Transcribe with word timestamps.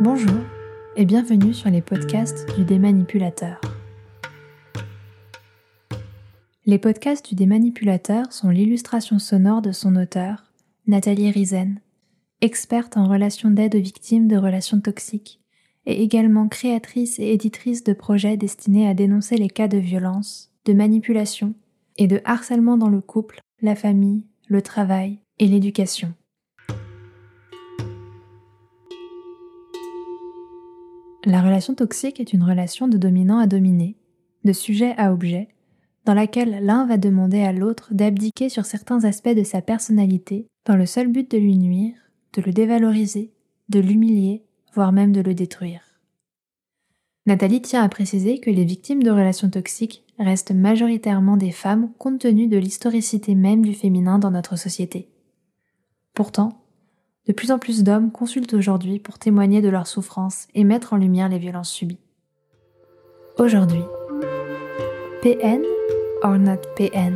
Bonjour 0.00 0.38
et 0.94 1.04
bienvenue 1.04 1.52
sur 1.52 1.70
les 1.70 1.82
podcasts 1.82 2.54
du 2.56 2.64
Démanipulateur. 2.64 3.60
Les 6.66 6.78
podcasts 6.78 7.28
du 7.28 7.34
Démanipulateur 7.34 8.32
sont 8.32 8.50
l'illustration 8.50 9.18
sonore 9.18 9.60
de 9.60 9.72
son 9.72 9.96
auteur, 9.96 10.52
Nathalie 10.86 11.32
Rizen, 11.32 11.80
experte 12.40 12.96
en 12.96 13.08
relations 13.08 13.50
d'aide 13.50 13.74
aux 13.74 13.80
victimes 13.80 14.28
de 14.28 14.36
relations 14.36 14.80
toxiques 14.80 15.40
et 15.84 16.00
également 16.00 16.46
créatrice 16.46 17.18
et 17.18 17.32
éditrice 17.32 17.82
de 17.82 17.92
projets 17.92 18.36
destinés 18.36 18.86
à 18.86 18.94
dénoncer 18.94 19.36
les 19.36 19.50
cas 19.50 19.66
de 19.66 19.78
violence, 19.78 20.52
de 20.64 20.74
manipulation 20.74 21.54
et 21.96 22.06
de 22.06 22.20
harcèlement 22.24 22.76
dans 22.76 22.88
le 22.88 23.00
couple, 23.00 23.40
la 23.62 23.74
famille, 23.74 24.26
le 24.46 24.62
travail 24.62 25.18
et 25.40 25.48
l'éducation. 25.48 26.14
La 31.28 31.42
relation 31.42 31.74
toxique 31.74 32.20
est 32.20 32.32
une 32.32 32.42
relation 32.42 32.88
de 32.88 32.96
dominant 32.96 33.38
à 33.38 33.46
dominé, 33.46 33.98
de 34.44 34.52
sujet 34.54 34.94
à 34.96 35.12
objet, 35.12 35.48
dans 36.06 36.14
laquelle 36.14 36.64
l'un 36.64 36.86
va 36.86 36.96
demander 36.96 37.42
à 37.42 37.52
l'autre 37.52 37.92
d'abdiquer 37.92 38.48
sur 38.48 38.64
certains 38.64 39.04
aspects 39.04 39.34
de 39.34 39.42
sa 39.42 39.60
personnalité 39.60 40.46
dans 40.64 40.74
le 40.74 40.86
seul 40.86 41.08
but 41.08 41.30
de 41.30 41.36
lui 41.36 41.58
nuire, 41.58 41.96
de 42.32 42.40
le 42.40 42.50
dévaloriser, 42.50 43.30
de 43.68 43.78
l'humilier, 43.78 44.42
voire 44.72 44.90
même 44.90 45.12
de 45.12 45.20
le 45.20 45.34
détruire. 45.34 45.82
Nathalie 47.26 47.60
tient 47.60 47.82
à 47.82 47.90
préciser 47.90 48.40
que 48.40 48.48
les 48.48 48.64
victimes 48.64 49.02
de 49.02 49.10
relations 49.10 49.50
toxiques 49.50 50.04
restent 50.18 50.52
majoritairement 50.52 51.36
des 51.36 51.52
femmes 51.52 51.92
compte 51.98 52.20
tenu 52.20 52.46
de 52.46 52.56
l'historicité 52.56 53.34
même 53.34 53.62
du 53.62 53.74
féminin 53.74 54.18
dans 54.18 54.30
notre 54.30 54.56
société. 54.56 55.10
Pourtant, 56.14 56.62
de 57.28 57.32
plus 57.34 57.52
en 57.52 57.58
plus 57.58 57.84
d'hommes 57.84 58.10
consultent 58.10 58.54
aujourd'hui 58.54 58.98
pour 58.98 59.18
témoigner 59.18 59.60
de 59.60 59.68
leurs 59.68 59.86
souffrances 59.86 60.48
et 60.54 60.64
mettre 60.64 60.94
en 60.94 60.96
lumière 60.96 61.28
les 61.28 61.38
violences 61.38 61.70
subies. 61.70 62.00
Aujourd'hui, 63.38 63.82
PN 65.22 65.62
or 66.22 66.38
not 66.38 66.60
PN 66.74 67.14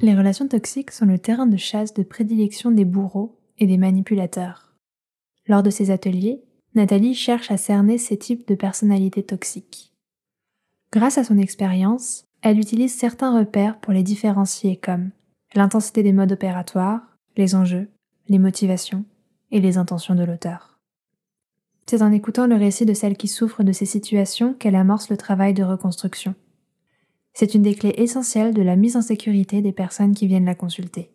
Les 0.00 0.14
relations 0.14 0.46
toxiques 0.46 0.92
sont 0.92 1.06
le 1.06 1.18
terrain 1.18 1.46
de 1.46 1.56
chasse 1.56 1.92
de 1.92 2.04
prédilection 2.04 2.70
des 2.70 2.84
bourreaux 2.84 3.36
et 3.58 3.66
des 3.66 3.76
manipulateurs. 3.76 4.72
Lors 5.48 5.64
de 5.64 5.70
ces 5.70 5.90
ateliers, 5.90 6.40
Nathalie 6.76 7.14
cherche 7.14 7.50
à 7.50 7.56
cerner 7.56 7.98
ces 7.98 8.16
types 8.16 8.46
de 8.46 8.54
personnalités 8.54 9.24
toxiques. 9.24 9.92
Grâce 10.92 11.18
à 11.18 11.24
son 11.24 11.38
expérience, 11.38 12.27
elle 12.42 12.58
utilise 12.58 12.94
certains 12.94 13.36
repères 13.36 13.78
pour 13.78 13.92
les 13.92 14.02
différencier 14.02 14.76
comme 14.76 15.10
l'intensité 15.54 16.02
des 16.02 16.12
modes 16.12 16.32
opératoires, 16.32 17.00
les 17.36 17.54
enjeux, 17.54 17.88
les 18.28 18.38
motivations 18.38 19.04
et 19.50 19.60
les 19.60 19.78
intentions 19.78 20.14
de 20.14 20.24
l'auteur. 20.24 20.78
C'est 21.86 22.02
en 22.02 22.12
écoutant 22.12 22.46
le 22.46 22.56
récit 22.56 22.84
de 22.84 22.92
celle 22.92 23.16
qui 23.16 23.28
souffre 23.28 23.62
de 23.62 23.72
ces 23.72 23.86
situations 23.86 24.52
qu'elle 24.54 24.76
amorce 24.76 25.08
le 25.08 25.16
travail 25.16 25.54
de 25.54 25.64
reconstruction. 25.64 26.34
C'est 27.32 27.54
une 27.54 27.62
des 27.62 27.74
clés 27.74 27.94
essentielles 27.96 28.52
de 28.52 28.62
la 28.62 28.76
mise 28.76 28.96
en 28.96 29.02
sécurité 29.02 29.62
des 29.62 29.72
personnes 29.72 30.14
qui 30.14 30.26
viennent 30.26 30.44
la 30.44 30.54
consulter. 30.54 31.10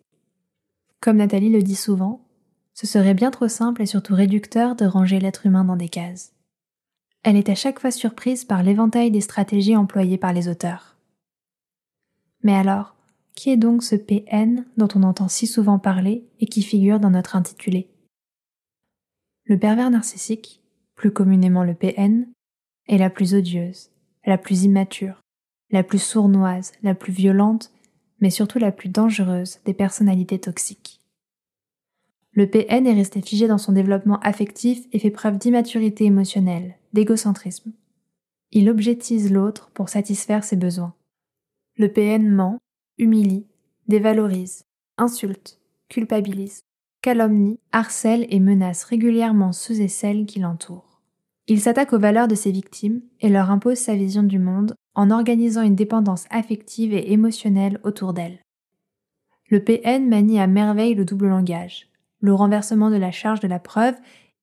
Comme 0.99 1.17
Nathalie 1.17 1.51
le 1.51 1.61
dit 1.61 1.75
souvent, 1.75 2.21
ce 2.73 2.87
serait 2.87 3.13
bien 3.13 3.29
trop 3.29 3.47
simple 3.47 3.83
et 3.83 3.85
surtout 3.85 4.15
réducteur 4.15 4.75
de 4.75 4.85
ranger 4.85 5.19
l'être 5.19 5.45
humain 5.45 5.63
dans 5.63 5.75
des 5.75 5.89
cases. 5.89 6.33
Elle 7.21 7.37
est 7.37 7.49
à 7.49 7.55
chaque 7.55 7.79
fois 7.79 7.91
surprise 7.91 8.43
par 8.43 8.63
l'éventail 8.63 9.11
des 9.11 9.21
stratégies 9.21 9.75
employées 9.75 10.17
par 10.17 10.33
les 10.33 10.47
auteurs. 10.47 10.92
Mais 12.43 12.53
alors, 12.53 12.95
qui 13.35 13.49
est 13.49 13.57
donc 13.57 13.83
ce 13.83 13.95
PN 13.95 14.65
dont 14.77 14.89
on 14.95 15.03
entend 15.03 15.27
si 15.27 15.47
souvent 15.47 15.79
parler 15.79 16.25
et 16.39 16.45
qui 16.45 16.61
figure 16.61 16.99
dans 16.99 17.09
notre 17.09 17.35
intitulé? 17.35 17.89
Le 19.45 19.57
pervers 19.57 19.89
narcissique, 19.89 20.61
plus 20.95 21.11
communément 21.11 21.63
le 21.63 21.73
PN, 21.73 22.27
est 22.87 22.97
la 22.97 23.09
plus 23.09 23.33
odieuse, 23.33 23.89
la 24.25 24.37
plus 24.37 24.63
immature, 24.63 25.21
la 25.71 25.83
plus 25.83 26.01
sournoise, 26.01 26.73
la 26.83 26.95
plus 26.95 27.11
violente, 27.11 27.71
mais 28.19 28.29
surtout 28.29 28.59
la 28.59 28.71
plus 28.71 28.89
dangereuse 28.89 29.59
des 29.65 29.73
personnalités 29.73 30.39
toxiques. 30.39 31.01
Le 32.31 32.47
PN 32.47 32.87
est 32.87 32.93
resté 32.93 33.21
figé 33.21 33.47
dans 33.47 33.57
son 33.57 33.73
développement 33.73 34.19
affectif 34.19 34.85
et 34.91 34.99
fait 34.99 35.11
preuve 35.11 35.37
d'immaturité 35.37 36.05
émotionnelle, 36.05 36.75
d'égocentrisme. 36.93 37.71
Il 38.51 38.69
objectise 38.69 39.31
l'autre 39.31 39.69
pour 39.73 39.89
satisfaire 39.89 40.43
ses 40.43 40.55
besoins. 40.55 40.93
Le 41.75 41.91
PN 41.91 42.29
ment, 42.29 42.59
humilie, 42.99 43.47
dévalorise, 43.87 44.65
insulte, 44.99 45.59
culpabilise, 45.89 46.61
calomnie, 47.01 47.59
harcèle 47.71 48.27
et 48.29 48.39
menace 48.39 48.83
régulièrement 48.83 49.53
ceux 49.53 49.81
et 49.81 49.87
celles 49.87 50.27
qui 50.27 50.39
l'entourent. 50.39 51.01
Il 51.47 51.59
s'attaque 51.59 51.93
aux 51.93 51.99
valeurs 51.99 52.27
de 52.27 52.35
ses 52.35 52.51
victimes 52.51 53.01
et 53.21 53.29
leur 53.29 53.49
impose 53.49 53.79
sa 53.79 53.95
vision 53.95 54.21
du 54.21 54.37
monde 54.37 54.75
en 54.93 55.09
organisant 55.09 55.63
une 55.63 55.75
dépendance 55.75 56.27
affective 56.29 56.93
et 56.93 57.11
émotionnelle 57.11 57.79
autour 57.83 58.13
d'elles. 58.13 58.39
Le 59.49 59.63
PN 59.63 60.07
manie 60.07 60.39
à 60.39 60.45
merveille 60.45 60.93
le 60.93 61.05
double 61.05 61.29
langage, 61.29 61.89
le 62.21 62.35
renversement 62.35 62.91
de 62.91 62.97
la 62.97 63.11
charge 63.11 63.39
de 63.39 63.47
la 63.47 63.59
preuve 63.59 63.95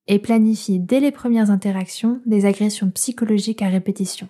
et 0.08 0.18
planifie 0.18 0.80
dès 0.80 0.98
les 0.98 1.12
premières 1.12 1.52
interactions 1.52 2.20
des 2.26 2.44
agressions 2.44 2.90
psychologiques 2.90 3.62
à 3.62 3.68
répétition. 3.68 4.28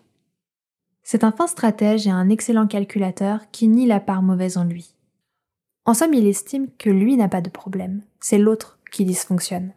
C'est 1.03 1.25
un 1.25 1.33
fin 1.33 1.47
stratège 1.47 2.07
et 2.07 2.11
un 2.11 2.29
excellent 2.29 2.67
calculateur 2.67 3.51
qui 3.51 3.69
nie 3.69 3.87
la 3.87 4.01
part 4.01 4.23
mauvaise 4.23 4.57
en 4.57 4.65
lui. 4.65 4.95
En 5.85 5.95
somme, 5.95 6.15
il 6.15 6.27
estime 6.27 6.69
que 6.79 6.91
lui 6.91 7.17
n'a 7.17 7.29
pas 7.29 7.41
de 7.41 7.51
problème, 7.51 8.03
c'est 8.21 8.39
l'autre 8.39 8.79
qui 8.93 9.05
dysfonctionne. 9.05 9.73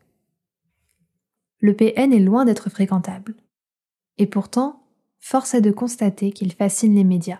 Le 1.59 1.73
PN 1.75 2.11
est 2.11 2.19
loin 2.19 2.45
d'être 2.45 2.69
fréquentable. 2.69 3.35
Et 4.17 4.27
pourtant, 4.27 4.83
force 5.19 5.53
est 5.53 5.61
de 5.61 5.71
constater 5.71 6.31
qu'il 6.31 6.51
fascine 6.51 6.95
les 6.95 7.05
médias, 7.05 7.39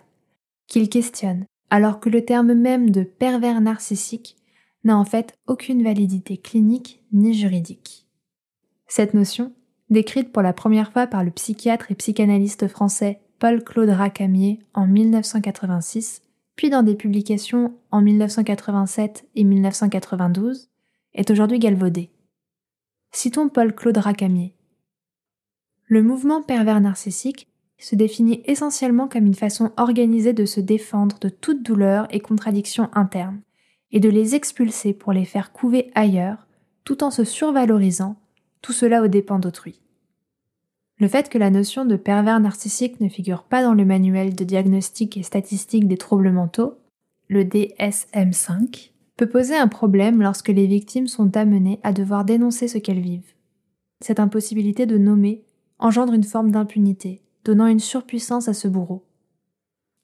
qu'il 0.68 0.90
questionne, 0.90 1.46
alors 1.70 2.00
que 2.00 2.10
le 2.10 2.24
terme 2.24 2.54
même 2.54 2.90
de 2.90 3.04
pervers 3.04 3.60
narcissique 3.60 4.38
n'a 4.84 4.98
en 4.98 5.06
fait 5.06 5.34
aucune 5.48 5.84
validité 5.84 6.38
clinique 6.38 7.04
ni 7.12 7.34
juridique. 7.34 8.08
Cette 8.88 9.14
notion, 9.14 9.54
décrite 9.90 10.32
pour 10.32 10.42
la 10.42 10.54
première 10.54 10.92
fois 10.92 11.08
par 11.08 11.24
le 11.24 11.32
psychiatre 11.32 11.92
et 11.92 11.96
psychanalyste 11.96 12.68
français 12.68 13.20
Paul-Claude 13.44 13.90
Racamier 13.90 14.62
en 14.74 14.88
1986, 14.88 16.22
puis 16.56 16.70
dans 16.70 16.82
des 16.82 16.96
publications 16.96 17.74
en 17.92 18.02
1987 18.02 19.28
et 19.36 19.44
1992, 19.44 20.70
est 21.14 21.30
aujourd'hui 21.30 21.60
galvaudé. 21.60 22.10
Citons 23.12 23.50
Paul-Claude 23.50 23.98
Racamier. 23.98 24.56
Le 25.88 26.04
mouvement 26.04 26.42
pervers 26.42 26.80
narcissique 26.80 27.50
se 27.78 27.96
définit 27.96 28.42
essentiellement 28.46 29.10
comme 29.10 29.26
une 29.26 29.36
façon 29.36 29.74
organisée 29.76 30.32
de 30.32 30.46
se 30.46 30.62
défendre 30.62 31.20
de 31.20 31.28
toute 31.28 31.64
douleur 31.64 32.08
et 32.12 32.22
contradiction 32.22 32.90
interne, 32.94 33.42
et 33.92 34.00
de 34.00 34.08
les 34.08 34.36
expulser 34.36 34.94
pour 34.94 35.12
les 35.12 35.26
faire 35.26 35.52
couver 35.52 35.92
ailleurs, 35.96 36.48
tout 36.86 37.04
en 37.04 37.12
se 37.12 37.26
survalorisant, 37.26 38.16
tout 38.62 38.72
cela 38.72 39.04
aux 39.04 39.10
dépens 39.10 39.40
d'autrui. 39.40 39.83
Le 41.04 41.10
fait 41.10 41.28
que 41.28 41.38
la 41.38 41.50
notion 41.50 41.84
de 41.84 41.98
pervers 41.98 42.40
narcissique 42.40 43.02
ne 43.02 43.10
figure 43.10 43.44
pas 43.44 43.62
dans 43.62 43.74
le 43.74 43.84
manuel 43.84 44.36
de 44.36 44.46
diagnostic 44.46 45.18
et 45.18 45.24
statistique 45.24 45.86
des 45.86 45.98
troubles 45.98 46.32
mentaux, 46.32 46.76
le 47.28 47.44
DSM5, 47.44 48.92
peut 49.18 49.28
poser 49.28 49.58
un 49.58 49.68
problème 49.68 50.22
lorsque 50.22 50.48
les 50.48 50.66
victimes 50.66 51.10
sont 51.10 51.36
amenées 51.36 51.82
à 51.84 51.92
devoir 51.92 52.24
dénoncer 52.24 52.70
ce 52.70 52.78
qu'elles 52.78 53.02
vivent. 53.02 53.34
Cette 54.00 54.22
impossibilité 54.22 54.86
de 54.86 54.98
nommer 54.98 55.44
engendre 55.78 56.14
une 56.14 56.24
forme 56.24 56.52
d'impunité, 56.52 57.22
donnant 57.44 57.68
une 57.68 57.82
surpuissance 57.82 58.48
à 58.48 58.54
ce 58.54 58.70
bourreau. 58.70 59.04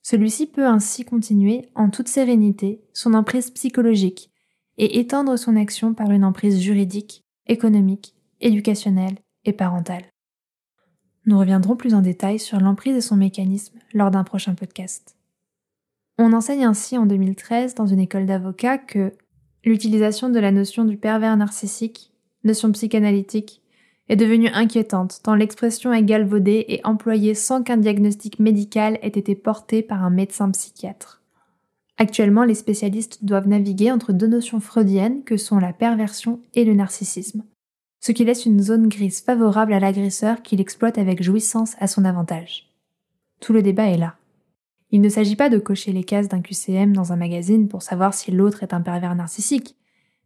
Celui-ci 0.01 0.47
peut 0.47 0.67
ainsi 0.67 1.05
continuer 1.05 1.69
en 1.75 1.89
toute 1.89 2.09
sérénité 2.09 2.81
son 2.91 3.13
emprise 3.13 3.51
psychologique 3.51 4.31
et 4.77 4.99
étendre 4.99 5.37
son 5.37 5.55
action 5.55 5.93
par 5.93 6.11
une 6.11 6.25
emprise 6.25 6.59
juridique, 6.59 7.23
économique, 7.47 8.15
éducationnelle 8.41 9.15
et 9.45 9.53
parentale. 9.53 10.03
Nous 11.25 11.37
reviendrons 11.37 11.75
plus 11.75 11.93
en 11.93 12.01
détail 12.01 12.39
sur 12.39 12.59
l'emprise 12.59 12.95
et 12.95 13.01
son 13.01 13.15
mécanisme 13.15 13.77
lors 13.93 14.11
d'un 14.11 14.23
prochain 14.23 14.55
podcast. 14.55 15.15
On 16.17 16.33
enseigne 16.33 16.65
ainsi 16.65 16.97
en 16.97 17.05
2013 17.05 17.75
dans 17.75 17.87
une 17.87 17.99
école 17.99 18.25
d'avocats 18.25 18.77
que 18.77 19.13
l'utilisation 19.63 20.29
de 20.29 20.39
la 20.39 20.51
notion 20.51 20.85
du 20.85 20.97
pervers 20.97 21.37
narcissique, 21.37 22.11
notion 22.43 22.71
psychanalytique, 22.71 23.61
est 24.09 24.15
devenue 24.15 24.49
inquiétante 24.49 25.19
tant 25.23 25.35
l'expression 25.35 25.93
est 25.93 26.03
galvaudée 26.03 26.65
et 26.67 26.81
employée 26.83 27.35
sans 27.35 27.61
qu'un 27.61 27.77
diagnostic 27.77 28.39
médical 28.39 28.97
ait 29.01 29.07
été 29.07 29.35
porté 29.35 29.83
par 29.83 30.03
un 30.03 30.09
médecin 30.09 30.49
psychiatre. 30.51 31.21
Actuellement, 31.97 32.43
les 32.43 32.55
spécialistes 32.55 33.23
doivent 33.23 33.47
naviguer 33.47 33.91
entre 33.91 34.13
deux 34.13 34.27
notions 34.27 34.59
freudiennes 34.59 35.23
que 35.23 35.37
sont 35.37 35.59
la 35.59 35.73
perversion 35.73 36.39
et 36.55 36.65
le 36.65 36.73
narcissisme, 36.73 37.43
ce 37.99 38.11
qui 38.11 38.25
laisse 38.25 38.45
une 38.45 38.61
zone 38.61 38.87
grise 38.87 39.21
favorable 39.21 39.73
à 39.73 39.79
l'agresseur 39.79 40.41
qu'il 40.41 40.61
exploite 40.61 40.97
avec 40.97 41.21
jouissance 41.21 41.75
à 41.79 41.87
son 41.87 42.05
avantage. 42.05 42.69
Tout 43.39 43.53
le 43.53 43.61
débat 43.61 43.87
est 43.87 43.97
là. 43.97 44.15
Il 44.91 45.01
ne 45.01 45.09
s'agit 45.09 45.35
pas 45.35 45.49
de 45.49 45.59
cocher 45.59 45.91
les 45.91 46.03
cases 46.03 46.29
d'un 46.29 46.41
QCM 46.41 46.93
dans 46.93 47.13
un 47.13 47.15
magazine 47.15 47.67
pour 47.67 47.83
savoir 47.83 48.13
si 48.13 48.31
l'autre 48.31 48.63
est 48.63 48.73
un 48.73 48.81
pervers 48.81 49.15
narcissique, 49.15 49.75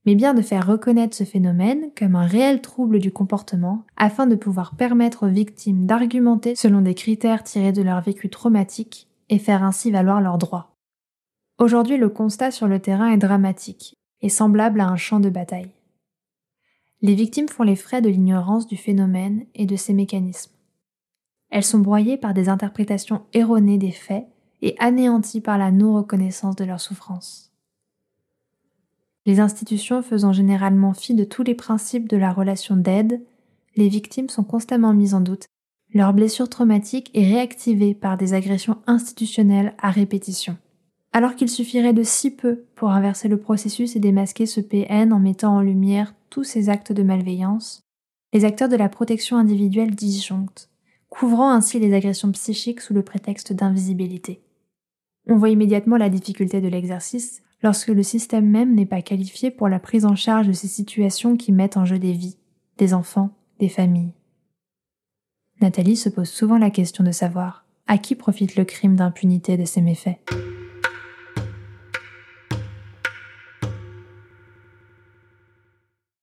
mais 0.05 0.15
bien 0.15 0.33
de 0.33 0.41
faire 0.41 0.67
reconnaître 0.67 1.15
ce 1.15 1.23
phénomène 1.23 1.89
comme 1.97 2.15
un 2.15 2.25
réel 2.25 2.61
trouble 2.61 2.99
du 2.99 3.11
comportement 3.11 3.83
afin 3.97 4.27
de 4.27 4.35
pouvoir 4.35 4.75
permettre 4.75 5.27
aux 5.27 5.31
victimes 5.31 5.85
d'argumenter 5.85 6.55
selon 6.55 6.81
des 6.81 6.93
critères 6.93 7.43
tirés 7.43 7.71
de 7.71 7.81
leur 7.81 8.01
vécu 8.01 8.29
traumatique 8.29 9.07
et 9.29 9.39
faire 9.39 9.63
ainsi 9.63 9.91
valoir 9.91 10.21
leurs 10.21 10.37
droits. 10.37 10.75
Aujourd'hui, 11.59 11.97
le 11.97 12.09
constat 12.09 12.51
sur 12.51 12.67
le 12.67 12.79
terrain 12.79 13.11
est 13.11 13.17
dramatique 13.17 13.95
et 14.21 14.29
semblable 14.29 14.81
à 14.81 14.87
un 14.87 14.97
champ 14.97 15.19
de 15.19 15.29
bataille. 15.29 15.71
Les 17.03 17.15
victimes 17.15 17.49
font 17.49 17.63
les 17.63 17.75
frais 17.75 18.01
de 18.01 18.07
l'ignorance 18.07 18.65
du 18.65 18.77
phénomène 18.77 19.45
et 19.55 19.65
de 19.65 19.75
ses 19.75 19.93
mécanismes. 19.93 20.53
Elles 21.49 21.65
sont 21.65 21.79
broyées 21.79 22.15
par 22.15 22.33
des 22.33 22.47
interprétations 22.47 23.23
erronées 23.33 23.77
des 23.77 23.91
faits 23.91 24.25
et 24.61 24.73
anéanties 24.79 25.41
par 25.41 25.57
la 25.57 25.69
non-reconnaissance 25.69 26.55
de 26.55 26.63
leur 26.63 26.79
souffrance. 26.79 27.51
Les 29.25 29.41
institutions 29.41 30.01
faisant 30.01 30.31
généralement 30.31 30.93
fi 30.93 31.13
de 31.13 31.25
tous 31.25 31.43
les 31.43 31.55
principes 31.55 32.07
de 32.07 32.15
la 32.15 32.31
relation 32.31 32.77
d'aide, 32.77 33.21
les 33.75 33.89
victimes 33.89 34.29
sont 34.29 34.45
constamment 34.45 34.93
mises 34.93 35.13
en 35.13 35.21
doute, 35.21 35.45
leur 35.93 36.13
blessure 36.13 36.49
traumatique 36.49 37.11
est 37.13 37.27
réactivée 37.27 37.93
par 37.93 38.15
des 38.15 38.33
agressions 38.33 38.77
institutionnelles 38.87 39.75
à 39.77 39.91
répétition. 39.91 40.57
Alors 41.11 41.35
qu'il 41.35 41.49
suffirait 41.49 41.93
de 41.93 42.01
si 42.01 42.31
peu 42.31 42.63
pour 42.75 42.91
inverser 42.91 43.27
le 43.27 43.37
processus 43.37 43.95
et 43.95 43.99
démasquer 43.99 44.45
ce 44.45 44.61
PN 44.61 45.11
en 45.11 45.19
mettant 45.19 45.57
en 45.57 45.61
lumière 45.61 46.15
tous 46.33 46.43
ces 46.43 46.69
actes 46.69 46.91
de 46.91 47.03
malveillance, 47.03 47.83
les 48.33 48.43
acteurs 48.43 48.67
de 48.67 48.75
la 48.75 48.89
protection 48.89 49.37
individuelle 49.37 49.93
disjonctent, 49.93 50.67
couvrant 51.09 51.51
ainsi 51.51 51.77
les 51.77 51.93
agressions 51.93 52.31
psychiques 52.31 52.81
sous 52.81 52.95
le 52.95 53.03
prétexte 53.03 53.53
d'invisibilité. 53.53 54.41
On 55.27 55.37
voit 55.37 55.51
immédiatement 55.51 55.95
la 55.95 56.09
difficulté 56.09 56.59
de 56.59 56.67
l'exercice 56.67 57.43
lorsque 57.61 57.89
le 57.89 58.01
système 58.01 58.49
même 58.49 58.73
n'est 58.73 58.87
pas 58.87 59.03
qualifié 59.03 59.51
pour 59.51 59.69
la 59.69 59.77
prise 59.77 60.05
en 60.05 60.15
charge 60.15 60.47
de 60.47 60.53
ces 60.53 60.67
situations 60.67 61.37
qui 61.37 61.51
mettent 61.51 61.77
en 61.77 61.85
jeu 61.85 61.99
des 61.99 62.13
vies, 62.13 62.39
des 62.79 62.95
enfants, 62.95 63.29
des 63.59 63.69
familles. 63.69 64.15
Nathalie 65.61 65.97
se 65.97 66.09
pose 66.09 66.29
souvent 66.29 66.57
la 66.57 66.71
question 66.71 67.03
de 67.03 67.11
savoir 67.11 67.63
à 67.85 67.99
qui 67.99 68.15
profite 68.15 68.55
le 68.55 68.65
crime 68.65 68.95
d'impunité 68.95 69.55
de 69.55 69.65
ces 69.65 69.81
méfaits? 69.81 70.17